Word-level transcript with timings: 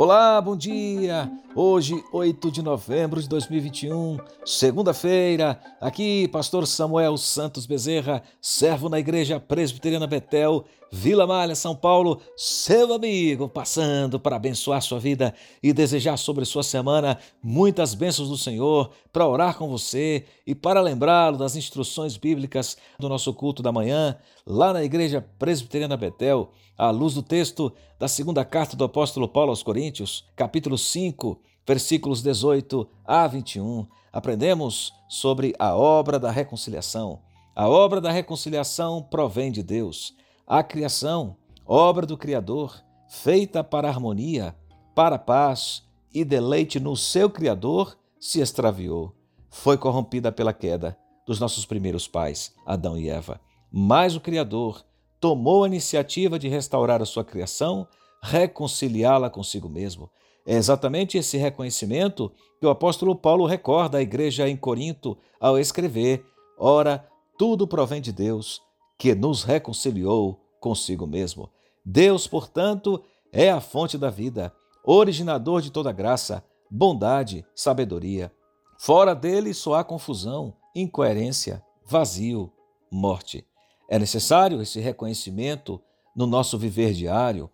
Olá, 0.00 0.40
bom 0.40 0.56
dia! 0.56 1.28
Hoje, 1.56 2.00
8 2.12 2.52
de 2.52 2.62
novembro 2.62 3.20
de 3.20 3.28
2021, 3.28 4.18
segunda-feira, 4.44 5.58
aqui, 5.80 6.28
Pastor 6.28 6.68
Samuel 6.68 7.16
Santos 7.16 7.66
Bezerra, 7.66 8.22
servo 8.40 8.88
na 8.88 9.00
Igreja 9.00 9.40
Presbiteriana 9.40 10.06
Betel, 10.06 10.64
Vila 10.92 11.26
Malha, 11.26 11.56
São 11.56 11.74
Paulo, 11.74 12.20
seu 12.36 12.94
amigo, 12.94 13.48
passando 13.48 14.20
para 14.20 14.36
abençoar 14.36 14.80
sua 14.82 15.00
vida 15.00 15.34
e 15.60 15.72
desejar 15.72 16.16
sobre 16.16 16.44
sua 16.44 16.62
semana 16.62 17.18
muitas 17.42 17.92
bênçãos 17.92 18.28
do 18.28 18.38
Senhor, 18.38 18.92
para 19.12 19.26
orar 19.26 19.58
com 19.58 19.68
você 19.68 20.26
e 20.46 20.54
para 20.54 20.80
lembrá-lo 20.80 21.36
das 21.36 21.56
instruções 21.56 22.16
bíblicas 22.16 22.76
do 23.00 23.08
nosso 23.08 23.34
culto 23.34 23.64
da 23.64 23.72
manhã, 23.72 24.16
lá 24.46 24.72
na 24.72 24.84
Igreja 24.84 25.26
Presbiteriana 25.40 25.96
Betel, 25.96 26.52
à 26.78 26.90
luz 26.90 27.14
do 27.14 27.22
texto 27.22 27.72
da 27.98 28.06
segunda 28.06 28.44
carta 28.44 28.76
do 28.76 28.84
apóstolo 28.84 29.28
Paulo 29.28 29.50
aos 29.50 29.64
Coríntios, 29.64 29.87
capítulo 30.36 30.76
5, 30.76 31.40
versículos 31.66 32.22
18 32.22 32.88
a 33.04 33.26
21, 33.26 33.86
aprendemos 34.12 34.92
sobre 35.08 35.54
a 35.58 35.76
obra 35.76 36.18
da 36.18 36.30
reconciliação. 36.30 37.20
A 37.54 37.68
obra 37.68 38.00
da 38.00 38.10
reconciliação 38.10 39.02
provém 39.02 39.50
de 39.50 39.62
Deus. 39.62 40.14
A 40.46 40.62
criação, 40.62 41.36
obra 41.66 42.06
do 42.06 42.16
Criador, 42.16 42.82
feita 43.08 43.64
para 43.64 43.88
harmonia, 43.88 44.54
para 44.94 45.18
paz 45.18 45.82
e 46.14 46.24
deleite 46.24 46.78
no 46.78 46.96
seu 46.96 47.28
Criador, 47.28 47.98
se 48.20 48.40
extraviou. 48.40 49.14
Foi 49.50 49.76
corrompida 49.76 50.30
pela 50.30 50.52
queda 50.52 50.96
dos 51.26 51.38
nossos 51.38 51.66
primeiros 51.66 52.08
pais, 52.08 52.54
Adão 52.64 52.96
e 52.96 53.08
Eva. 53.08 53.40
Mas 53.70 54.16
o 54.16 54.20
Criador 54.20 54.84
tomou 55.20 55.64
a 55.64 55.66
iniciativa 55.66 56.38
de 56.38 56.48
restaurar 56.48 57.02
a 57.02 57.06
sua 57.06 57.24
criação, 57.24 57.86
reconciliá-la 58.22 59.30
consigo 59.30 59.68
mesmo. 59.68 60.10
É 60.46 60.54
exatamente 60.54 61.18
esse 61.18 61.36
reconhecimento 61.36 62.32
que 62.58 62.66
o 62.66 62.70
apóstolo 62.70 63.14
Paulo 63.14 63.46
recorda 63.46 63.98
à 63.98 64.02
igreja 64.02 64.48
em 64.48 64.56
Corinto 64.56 65.16
ao 65.40 65.58
escrever: 65.58 66.24
Ora, 66.58 67.06
tudo 67.38 67.68
provém 67.68 68.00
de 68.00 68.12
Deus, 68.12 68.60
que 68.98 69.14
nos 69.14 69.44
reconciliou 69.44 70.40
consigo 70.60 71.06
mesmo. 71.06 71.50
Deus, 71.84 72.26
portanto, 72.26 73.02
é 73.32 73.50
a 73.50 73.60
fonte 73.60 73.96
da 73.96 74.10
vida, 74.10 74.52
originador 74.84 75.60
de 75.60 75.70
toda 75.70 75.92
graça, 75.92 76.44
bondade, 76.70 77.46
sabedoria. 77.54 78.32
Fora 78.78 79.14
dele 79.14 79.52
só 79.52 79.74
há 79.74 79.84
confusão, 79.84 80.54
incoerência, 80.74 81.62
vazio, 81.84 82.52
morte. 82.90 83.46
É 83.88 83.98
necessário 83.98 84.60
esse 84.60 84.80
reconhecimento 84.80 85.80
no 86.14 86.26
nosso 86.26 86.58
viver 86.58 86.92
diário, 86.92 87.50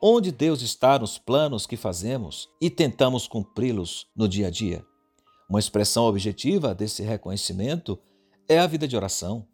onde 0.00 0.30
Deus 0.30 0.62
está 0.62 0.98
nos 0.98 1.18
planos 1.18 1.66
que 1.66 1.76
fazemos 1.76 2.48
e 2.60 2.70
tentamos 2.70 3.26
cumpri-los 3.26 4.06
no 4.14 4.28
dia 4.28 4.46
a 4.46 4.50
dia. 4.50 4.84
Uma 5.48 5.58
expressão 5.58 6.04
objetiva 6.04 6.74
desse 6.74 7.02
reconhecimento 7.02 7.98
é 8.48 8.58
a 8.58 8.66
vida 8.66 8.86
de 8.86 8.96
oração. 8.96 9.46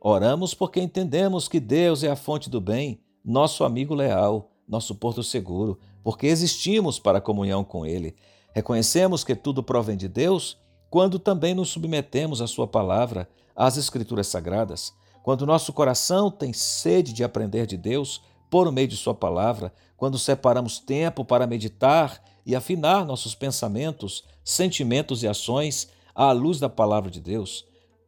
Oramos 0.00 0.54
porque 0.54 0.80
entendemos 0.80 1.46
que 1.46 1.60
Deus 1.60 2.02
é 2.02 2.10
a 2.10 2.16
fonte 2.16 2.50
do 2.50 2.60
bem, 2.60 3.00
nosso 3.24 3.62
amigo 3.62 3.94
leal, 3.94 4.50
nosso 4.66 4.94
porto 4.94 5.22
seguro, 5.22 5.78
porque 6.02 6.26
existimos 6.26 6.98
para 6.98 7.18
a 7.18 7.20
comunhão 7.20 7.62
com 7.62 7.86
Ele. 7.86 8.16
Reconhecemos 8.52 9.22
que 9.22 9.36
tudo 9.36 9.62
provém 9.62 9.96
de 9.96 10.08
Deus 10.08 10.58
quando 10.90 11.18
também 11.18 11.54
nos 11.54 11.68
submetemos 11.68 12.42
à 12.42 12.46
Sua 12.46 12.66
palavra, 12.66 13.28
às 13.54 13.76
Escrituras 13.76 14.26
Sagradas. 14.26 14.92
Quando 15.22 15.46
nosso 15.46 15.72
coração 15.72 16.30
tem 16.30 16.52
sede 16.52 17.12
de 17.12 17.22
aprender 17.22 17.66
de 17.66 17.76
Deus, 17.76 18.20
por 18.52 18.70
meio 18.70 18.86
de 18.86 18.98
Sua 18.98 19.14
palavra, 19.14 19.72
quando 19.96 20.18
separamos 20.18 20.78
tempo 20.78 21.24
para 21.24 21.46
meditar 21.46 22.22
e 22.44 22.54
afinar 22.54 23.06
nossos 23.06 23.34
pensamentos, 23.34 24.24
sentimentos 24.44 25.22
e 25.22 25.26
ações 25.26 25.88
à 26.14 26.32
luz 26.32 26.60
da 26.60 26.68
palavra 26.68 27.10
de 27.10 27.18
Deus. 27.18 27.64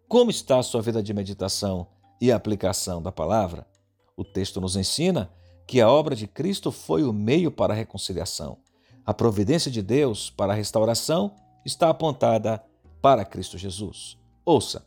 Como 0.07 0.31
está 0.31 0.59
a 0.59 0.63
sua 0.63 0.83
vida 0.83 1.03
de 1.03 1.15
meditação 1.15 1.87
e 2.21 2.31
aplicação 2.31 3.01
da 3.01 3.11
palavra? 3.11 3.67
O 4.15 4.23
texto 4.23 4.61
nos 4.61 4.77
ensina 4.77 5.31
que 5.67 5.81
a 5.81 5.89
obra 5.89 6.15
de 6.15 6.27
Cristo 6.27 6.71
foi 6.71 7.05
o 7.05 7.13
meio 7.13 7.51
para 7.51 7.73
a 7.73 7.77
reconciliação. 7.77 8.59
A 9.07 9.15
providência 9.15 9.71
de 9.71 9.81
Deus 9.81 10.29
para 10.29 10.53
a 10.53 10.57
restauração 10.57 11.35
está 11.65 11.89
apontada 11.89 12.63
para 13.01 13.25
Cristo 13.25 13.57
Jesus. 13.57 14.19
Ouça: 14.45 14.87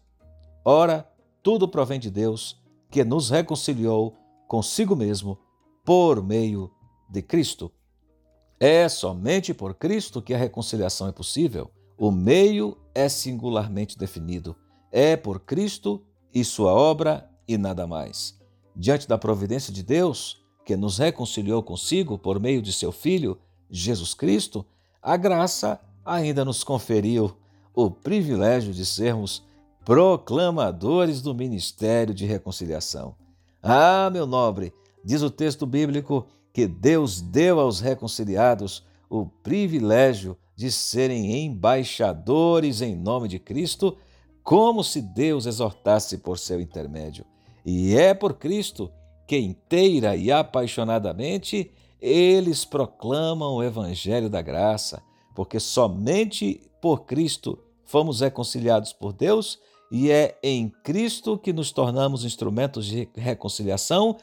ora, 0.63 1.09
tudo 1.41 1.67
provém 1.67 1.99
de 1.99 2.11
Deus, 2.11 2.61
que 2.91 3.03
nos 3.03 3.31
reconciliou 3.31 4.15
consigo 4.47 4.95
mesmo 4.95 5.46
por 5.87 6.21
meio 6.21 6.69
de 7.09 7.21
Cristo. 7.21 7.71
É 8.59 8.89
somente 8.89 9.53
por 9.53 9.73
Cristo 9.73 10.21
que 10.21 10.33
a 10.33 10.37
reconciliação 10.37 11.07
é 11.07 11.13
possível. 11.13 11.71
O 11.97 12.11
meio 12.11 12.77
é 12.93 13.07
singularmente 13.07 13.97
definido. 13.97 14.53
É 14.91 15.15
por 15.15 15.39
Cristo 15.39 16.03
e 16.33 16.43
sua 16.43 16.73
obra 16.73 17.29
e 17.47 17.57
nada 17.57 17.87
mais. 17.87 18.37
Diante 18.75 19.07
da 19.07 19.17
providência 19.17 19.71
de 19.71 19.81
Deus, 19.81 20.43
que 20.65 20.75
nos 20.75 20.97
reconciliou 20.97 21.63
consigo 21.63 22.17
por 22.17 22.37
meio 22.37 22.61
de 22.61 22.73
seu 22.73 22.91
Filho, 22.91 23.39
Jesus 23.69 24.13
Cristo, 24.13 24.65
a 25.01 25.15
graça 25.15 25.79
ainda 26.03 26.43
nos 26.43 26.65
conferiu 26.65 27.37
o 27.73 27.89
privilégio 27.89 28.73
de 28.73 28.85
sermos 28.85 29.41
proclamadores 29.85 31.21
do 31.21 31.33
ministério 31.33 32.13
de 32.13 32.25
reconciliação. 32.25 33.15
Ah, 33.63 34.09
meu 34.11 34.27
nobre, 34.27 34.73
Diz 35.07 35.21
o 35.21 35.31
texto 35.31 35.65
bíblico 35.65 36.27
que 36.51 36.67
Deus 36.67 37.21
deu 37.21 37.61
aos 37.61 37.79
reconciliados 37.79 38.85
o 39.09 39.25
privilégio 39.25 40.37
de 40.53 40.69
serem 40.69 41.45
embaixadores 41.45 42.81
em 42.81 42.93
nome 42.93 43.29
de 43.29 43.39
Cristo, 43.39 43.95
como 44.43 44.83
se 44.83 45.01
Deus 45.01 45.45
exortasse 45.45 46.17
por 46.17 46.37
seu 46.37 46.59
intermédio. 46.59 47.23
E 47.65 47.95
é 47.95 48.13
por 48.13 48.33
Cristo 48.33 48.91
que 49.25 49.37
inteira 49.37 50.13
e 50.17 50.29
apaixonadamente 50.29 51.71
eles 52.01 52.65
proclamam 52.65 53.55
o 53.55 53.63
evangelho 53.63 54.29
da 54.29 54.41
graça, 54.41 55.01
porque 55.33 55.57
somente 55.57 56.69
por 56.81 57.05
Cristo 57.05 57.57
fomos 57.85 58.19
reconciliados 58.19 58.91
por 58.91 59.13
Deus 59.13 59.57
e 59.89 60.11
é 60.11 60.37
em 60.43 60.67
Cristo 60.67 61.37
que 61.37 61.53
nos 61.53 61.71
tornamos 61.71 62.25
instrumentos 62.25 62.85
de 62.85 63.07
reconciliação 63.15 64.17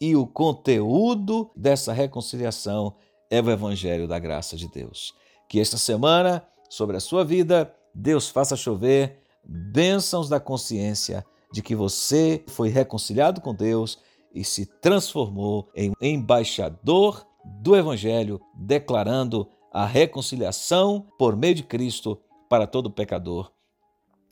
e 0.00 0.16
o 0.16 0.26
conteúdo 0.26 1.50
dessa 1.56 1.92
reconciliação 1.92 2.94
é 3.30 3.40
o 3.40 3.50
Evangelho 3.50 4.06
da 4.06 4.18
graça 4.18 4.56
de 4.56 4.68
Deus. 4.68 5.14
Que 5.48 5.60
esta 5.60 5.76
semana, 5.76 6.46
sobre 6.68 6.96
a 6.96 7.00
sua 7.00 7.24
vida, 7.24 7.74
Deus 7.94 8.28
faça 8.28 8.56
chover 8.56 9.20
bênçãos 9.44 10.28
da 10.28 10.40
consciência 10.40 11.24
de 11.52 11.62
que 11.62 11.76
você 11.76 12.44
foi 12.48 12.68
reconciliado 12.68 13.40
com 13.40 13.54
Deus 13.54 13.98
e 14.34 14.42
se 14.44 14.66
transformou 14.66 15.68
em 15.74 15.92
embaixador 16.00 17.24
do 17.44 17.76
Evangelho, 17.76 18.40
declarando 18.54 19.48
a 19.72 19.86
reconciliação 19.86 21.06
por 21.18 21.36
meio 21.36 21.54
de 21.54 21.62
Cristo 21.62 22.20
para 22.48 22.66
todo 22.66 22.90
pecador. 22.90 23.52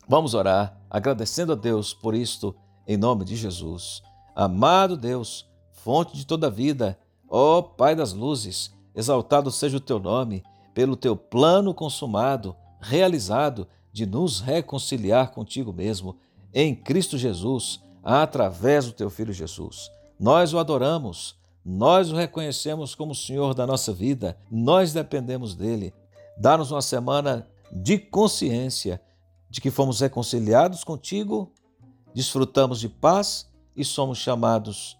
Vamos 0.09 0.35
orar, 0.35 0.81
agradecendo 0.91 1.53
a 1.53 1.57
Deus 1.57 1.95
por 1.95 2.15
isto, 2.15 2.55
em 2.87 2.97
nome 2.97 3.25
de 3.25 3.37
Jesus. 3.37 4.03
Amado 4.35 4.97
Deus, 4.97 5.49
fonte 5.83 6.17
de 6.17 6.27
toda 6.27 6.51
vida. 6.51 6.99
Ó 7.29 7.61
Pai 7.63 7.95
das 7.95 8.13
luzes, 8.13 8.73
exaltado 8.95 9.51
seja 9.51 9.77
o 9.77 9.81
teu 9.81 9.99
nome, 9.99 10.43
pelo 10.75 10.97
teu 10.97 11.17
plano 11.17 11.75
consumado, 11.75 12.55
realizado, 12.81 13.67
de 13.93 14.07
nos 14.07 14.41
reconciliar 14.41 15.33
contigo 15.33 15.73
mesmo, 15.73 16.17
em 16.55 16.75
Cristo 16.75 17.19
Jesus, 17.19 17.83
através 18.03 18.87
do 18.87 18.93
teu 18.93 19.11
Filho 19.11 19.33
Jesus. 19.33 19.91
Nós 20.19 20.55
o 20.55 20.59
adoramos, 20.59 21.37
nós 21.65 22.11
o 22.11 22.17
reconhecemos 22.17 22.95
como 22.95 23.15
Senhor 23.15 23.55
da 23.55 23.67
nossa 23.67 23.93
vida, 23.93 24.39
nós 24.51 24.93
dependemos 24.93 25.55
dele. 25.55 25.93
Dá-nos 26.39 26.71
uma 26.71 26.81
semana 26.81 27.47
de 27.71 27.99
consciência 27.99 29.01
de 29.51 29.61
que 29.61 29.71
fomos 29.71 30.01
reconciliados 30.01 30.85
contigo, 30.85 31.53
desfrutamos 32.15 32.81
de 32.81 32.89
paz 32.89 33.47
e 33.77 33.85
somos 33.85 34.19
chamados 34.19 34.97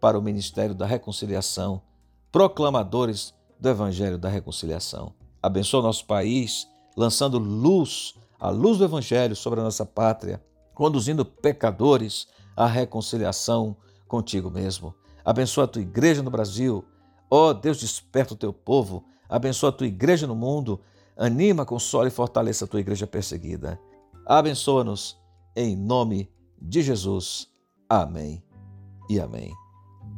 para 0.00 0.18
o 0.18 0.22
ministério 0.22 0.74
da 0.74 0.86
reconciliação, 0.86 1.82
proclamadores 2.30 3.34
do 3.58 3.68
Evangelho 3.68 4.18
da 4.18 4.28
reconciliação. 4.28 5.12
Abençoa 5.42 5.82
nosso 5.82 6.04
país, 6.06 6.68
lançando 6.96 7.38
luz, 7.38 8.14
a 8.38 8.50
luz 8.50 8.78
do 8.78 8.84
Evangelho 8.84 9.34
sobre 9.34 9.60
a 9.60 9.62
nossa 9.62 9.86
pátria, 9.86 10.42
conduzindo 10.74 11.24
pecadores 11.24 12.26
à 12.56 12.66
reconciliação 12.66 13.76
contigo 14.06 14.50
mesmo. 14.50 14.94
Abençoa 15.24 15.64
a 15.64 15.68
tua 15.68 15.82
igreja 15.82 16.22
no 16.22 16.30
Brasil. 16.30 16.84
Ó 17.30 17.48
oh, 17.48 17.54
Deus, 17.54 17.78
desperta 17.78 18.34
o 18.34 18.36
teu 18.36 18.52
povo. 18.52 19.04
Abençoa 19.28 19.70
a 19.70 19.72
tua 19.72 19.86
igreja 19.86 20.26
no 20.26 20.36
mundo. 20.36 20.80
Anima, 21.16 21.64
consola 21.64 22.08
e 22.08 22.10
fortaleça 22.10 22.64
a 22.64 22.68
tua 22.68 22.80
igreja 22.80 23.06
perseguida. 23.06 23.80
Abençoa-nos 24.26 25.18
em 25.56 25.74
nome 25.74 26.30
de 26.60 26.82
Jesus. 26.82 27.48
Amém 27.88 28.42
e 29.08 29.18
amém. 29.18 29.65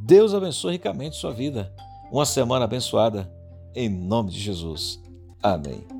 Deus 0.08 0.32
abençoe 0.32 0.72
ricamente 0.72 1.16
sua 1.16 1.34
vida. 1.34 1.70
Uma 2.10 2.24
semana 2.24 2.64
abençoada 2.64 3.30
em 3.74 3.90
nome 3.90 4.30
de 4.30 4.40
Jesus. 4.40 4.98
Amém. 5.42 5.97